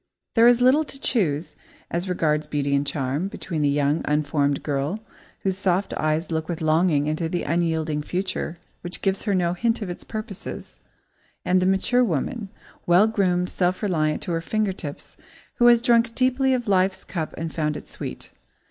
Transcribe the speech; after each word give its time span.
There 0.33 0.47
is 0.47 0.63
little 0.63 0.83
to 0.83 0.99
choose, 0.99 1.55
as 1.91 2.09
regards 2.09 2.47
beauty 2.47 2.73
and 2.75 2.87
charm, 2.87 3.27
between 3.27 3.61
the 3.61 3.69
young, 3.69 4.01
unformed 4.05 4.63
girl, 4.63 4.99
whose 5.41 5.59
soft 5.59 5.93
eyes 5.93 6.31
look 6.31 6.49
with 6.49 6.59
longing 6.59 7.05
into 7.05 7.29
the 7.29 7.43
unyielding 7.43 8.01
future 8.01 8.57
which 8.81 9.03
gives 9.03 9.25
her 9.25 9.35
no 9.35 9.53
hint 9.53 9.83
of 9.83 9.91
its 9.91 10.03
purposes, 10.03 10.79
and 11.45 11.61
the 11.61 11.67
mature 11.67 12.03
woman, 12.03 12.49
well 12.87 13.05
groomed, 13.05 13.49
self 13.51 13.83
reliant 13.83 14.23
to 14.23 14.31
her 14.31 14.41
finger 14.41 14.73
tips, 14.73 15.17
who 15.57 15.67
has 15.67 15.83
drunk 15.83 16.15
deeply 16.15 16.55
of 16.55 16.67
life's 16.67 17.03
cup 17.03 17.35
and 17.37 17.53
found 17.53 17.77
it 17.77 17.85
sweet. 17.85 18.31